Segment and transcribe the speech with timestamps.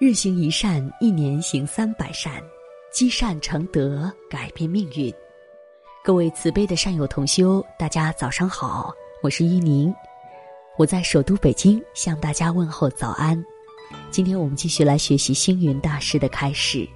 [0.00, 2.40] 日行一善，一年行三百善，
[2.92, 5.12] 积善成德，改变命运。
[6.04, 9.92] 各位慈悲的善友同修，大家早上好，我是依宁，
[10.76, 13.44] 我在首都北京向大家问候早安。
[14.08, 16.88] 今天我们继续来学习星云大师的开示。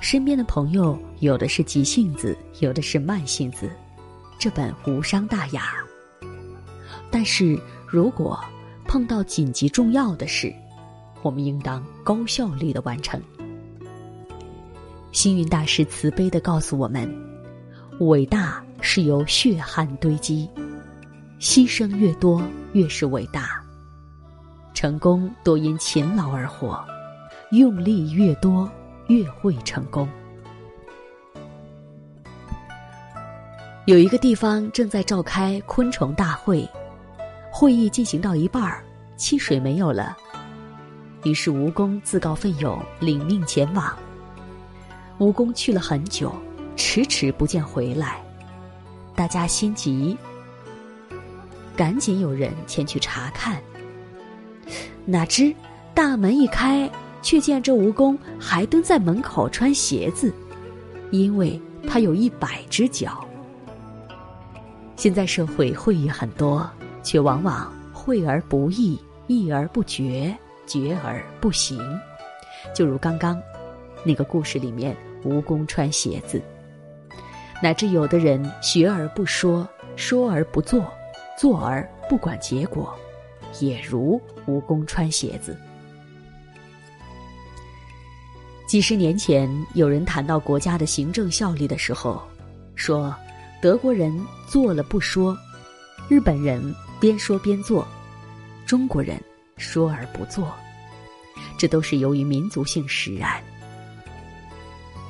[0.00, 3.70] 身边的朋友有的是急性子，有的是慢性子，
[4.38, 5.74] 这本无伤大雅。
[7.10, 8.42] 但是如果
[8.86, 10.50] 碰到紧急重要的事，
[11.22, 13.20] 我们应当高效率的完成。
[15.12, 17.08] 星云大师慈悲的告诉我们：
[18.00, 20.48] 伟大是由血汗堆积，
[21.38, 23.42] 牺牲越多越是伟大；
[24.74, 26.82] 成功多因勤劳而获，
[27.50, 28.68] 用力越多
[29.08, 30.08] 越会成功。
[33.84, 36.66] 有一个地方正在召开昆虫大会，
[37.52, 38.82] 会议进行到一半儿，
[39.16, 40.16] 汽水没有了。
[41.24, 43.96] 于是蜈蚣自告奋勇领命前往。
[45.18, 46.32] 蜈蚣去了很久，
[46.74, 48.20] 迟迟不见回来，
[49.14, 50.16] 大家心急，
[51.76, 53.60] 赶紧有人前去查看。
[55.04, 55.54] 哪知
[55.94, 56.90] 大门一开，
[57.22, 60.32] 却见这蜈蚣还蹲在门口穿鞋子，
[61.10, 63.24] 因为他有一百只脚。
[64.96, 66.68] 现在社会会议很多，
[67.02, 70.36] 却往往会而不议，议而不决。
[70.66, 71.78] 绝而不行，
[72.74, 73.40] 就如刚刚
[74.04, 76.42] 那个故事里面，蜈蚣穿鞋子，
[77.62, 80.92] 乃至有的人学而不说，说而不做，
[81.38, 82.94] 做而不管结果，
[83.60, 85.56] 也如蜈蚣穿鞋子。
[88.66, 92.22] 几十年前，有人谈到国家的行政效率的时候，
[92.74, 93.14] 说
[93.60, 95.36] 德国人做了不说，
[96.08, 97.86] 日本人边说边做，
[98.64, 99.22] 中国人。
[99.62, 100.52] 说而不做，
[101.56, 103.40] 这都是由于民族性使然。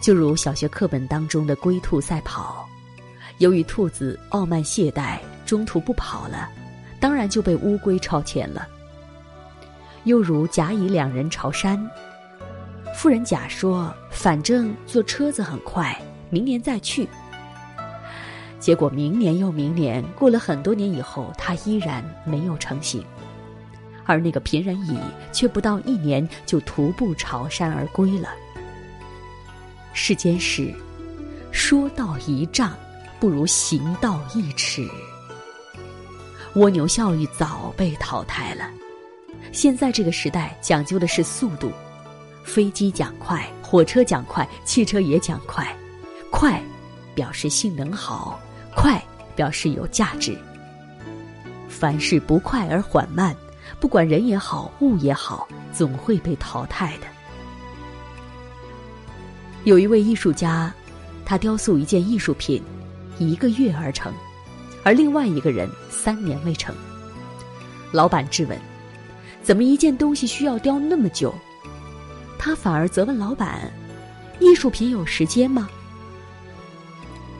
[0.00, 2.68] 就如小学课本当中的龟兔赛跑，
[3.38, 6.50] 由于兔子傲慢懈怠，中途不跑了，
[6.98, 8.66] 当然就被乌龟超前了。
[10.04, 11.88] 又如甲乙两人朝山，
[12.96, 15.96] 富人甲说：“反正坐车子很快，
[16.28, 17.08] 明年再去。”
[18.58, 23.04] 结果明年又明年，过了很多年以后，他依然没有成型。
[24.10, 24.98] 而那个贫人乙
[25.32, 28.28] 却不到一年就徒步朝山而归了。
[29.92, 30.74] 世间事，
[31.52, 32.72] 说道一丈，
[33.18, 34.88] 不如行道一尺。
[36.54, 38.68] 蜗牛效率早被淘汰了。
[39.52, 41.70] 现在这个时代讲究的是速度，
[42.44, 45.66] 飞机讲快，火车讲快，汽车也讲快。
[46.30, 46.60] 快，
[47.14, 48.38] 表示性能好；
[48.74, 49.02] 快，
[49.34, 50.36] 表示有价值。
[51.68, 53.34] 凡事不快而缓慢。
[53.78, 57.06] 不管人也好，物也好，总会被淘汰的。
[59.64, 60.72] 有一位艺术家，
[61.24, 62.62] 他雕塑一件艺术品，
[63.18, 64.12] 一个月而成，
[64.82, 66.74] 而另外一个人三年未成。
[67.92, 68.58] 老板质问
[69.42, 71.34] ：“怎么一件东西需要雕那么久？”
[72.38, 73.70] 他反而责问老板
[74.40, 75.68] ：“艺术品有时间吗？”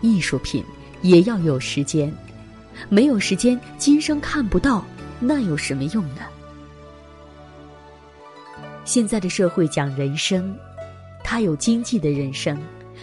[0.00, 0.64] 艺术品
[1.02, 2.10] 也要有时间，
[2.88, 4.84] 没有时间，今生看不到。
[5.18, 6.22] 那有什么用呢？
[8.84, 10.56] 现在的社会讲人生，
[11.24, 12.56] 他有经济的人生，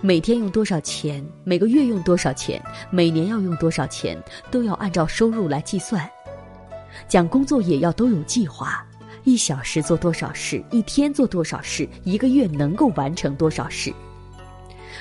[0.00, 2.60] 每天用多少钱，每个月用多少钱，
[2.90, 4.20] 每年要用多少钱，
[4.50, 6.08] 都要按照收入来计算。
[7.06, 8.84] 讲工作也要都有计划，
[9.22, 13.92] 一小时做多少事，一天做多少事，一个月能够完成多少事。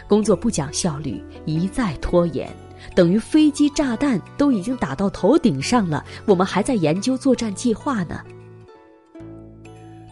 [0.08, 2.48] 工作不讲效率，一再拖延。
[2.96, 8.22] 等于飞机炸弹都已经打到头顶上了，我们还在研究作战计划呢。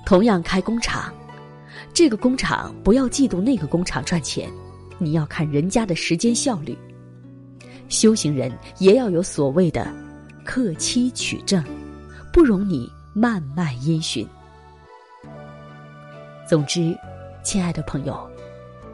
[0.05, 1.13] 同样开工厂，
[1.93, 4.49] 这个工厂不要嫉妒那个工厂赚钱，
[4.99, 6.77] 你要看人家的时间效率。
[7.89, 9.87] 修行人也要有所谓的
[10.43, 11.63] 克期取证，
[12.31, 14.27] 不容你慢慢因循。
[16.47, 16.95] 总之，
[17.43, 18.29] 亲爱的朋友。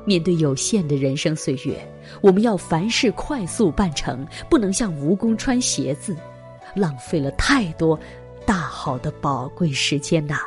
[0.05, 1.79] 面对有限的人生岁月，
[2.21, 6.15] 我们要凡事快速办成，不能像蜈蚣穿鞋子，
[6.75, 7.99] 浪费了太多
[8.45, 10.39] 大好的宝贵时间呐。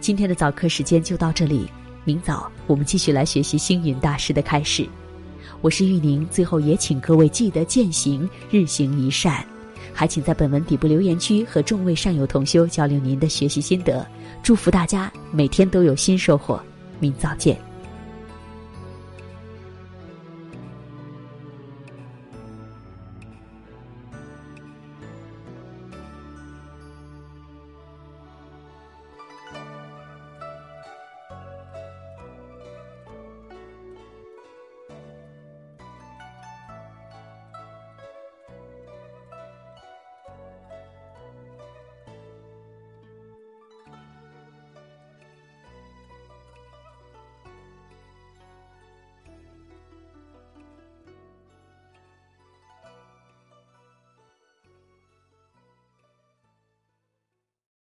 [0.00, 1.66] 今天的早课时间就到这里，
[2.04, 4.86] 明早我们继续来学习星云大师的开始。
[5.60, 9.42] 我是玉宁，最后也请各位记得践行日行一善，
[9.94, 14.06] 还请在本文底部留言区和众位善友同修交流您的学习心得。
[14.42, 16.60] 祝福大家每天都有新收获，
[17.00, 17.73] 明早见。